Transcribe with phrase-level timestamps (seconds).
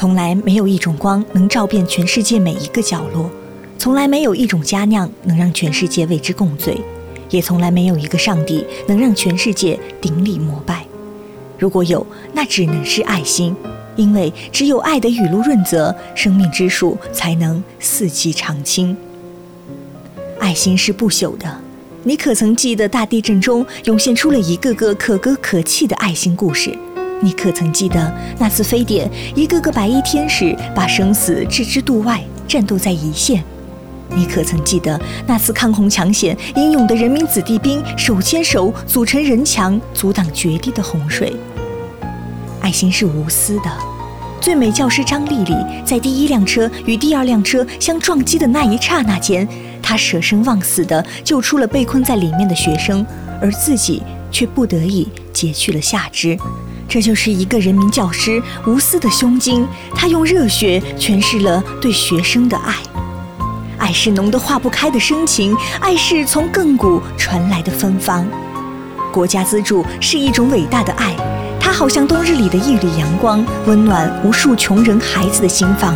[0.00, 3.30] 从来没有一种光能照遍全世界每一个角落，
[3.76, 6.80] 从来没有一种佳酿能让全世界为之共醉，
[7.28, 10.86] 也从来没有一个上帝能让全世界顶礼膜拜。
[11.58, 13.54] 如果有，那只能是爱心，
[13.94, 18.96] 因为只有爱的雨露润泽，生命之树才能四季常青。
[20.38, 21.60] 爱心是不朽的。
[22.04, 26.74] 你可曾记得大地震中涌现出了一个个可歌可泣的爱心故事？
[27.22, 33.44] 你可曾记得那次非典，一个个白衣天使把生死置之度外，战斗在一线？
[34.16, 41.34] 你可曾记得那次抗洪抢险，英勇的人民子弟兵手牵手组成人墙，阻挡决堤的洪水？
[42.60, 43.70] 爱心是无私的。
[44.40, 49.46] 最美教师张丽丽在第一辆车与第二辆车相撞击的那一刹那间。
[49.82, 53.04] 她舍生忘死地救出了被困在里面的学生，
[53.42, 56.38] 而自己却不得已截去了下肢。
[56.90, 62.74] 这就是一个人民教师无私的胸襟，他用热血诠释了对学生的爱。
[63.78, 68.26] 爱是浓得化不开的深情，爱是从亘古传来的芬芳。
[69.12, 71.14] 国家资助是一种伟大的爱，
[71.60, 75.94] 它好像冬日里的一缕阳光，温暖无数穷人孩子的心房。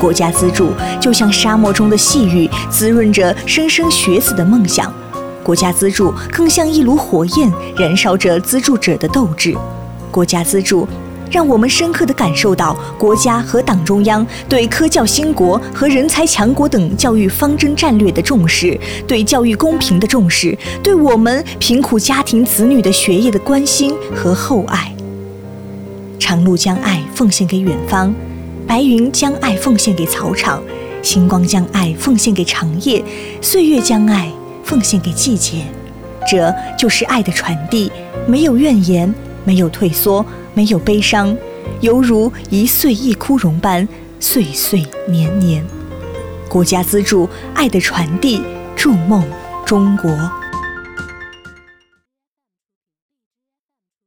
[0.00, 4.92] 国家资助就像沙漠中的细雨，滋润着莘莘学子的梦想；
[5.44, 9.56] 国家资助更像一炉火焰，燃烧着资助者的斗志。
[10.14, 10.86] 国家资助
[11.28, 24.94] 让我们深刻地感受到国家和党中央对科教兴国和人才强国等教育方针战略的重视，对教育公平的重视，对我们贫苦家庭子女的学业的关心和厚爱。
[26.20, 28.14] 长路将爱奉献给远方。
[28.66, 30.62] 白云将爱奉献给草场，
[31.02, 33.04] 星光将爱奉献给长夜，
[33.42, 34.30] 岁月将爱
[34.62, 35.64] 奉献给季节。
[36.30, 37.90] 这就是爱的传递，
[38.26, 39.12] 没有怨言，
[39.44, 41.36] 没有退缩，没有悲伤，
[41.80, 43.86] 犹如一岁一枯荣般，
[44.18, 45.64] 岁岁年年。
[46.48, 48.40] 国家资助爱的传递，
[48.76, 49.24] 筑梦
[49.66, 50.10] 中国。